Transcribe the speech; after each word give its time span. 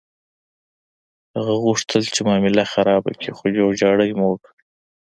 هغه 1.35 1.53
غوښتل 1.63 2.03
چې 2.13 2.21
معامله 2.27 2.63
خرابه 2.73 3.11
کړي، 3.17 3.31
خو 3.37 3.43
جوړجاړی 3.57 4.09
مو 4.17 4.25
وکړ. 4.31 4.51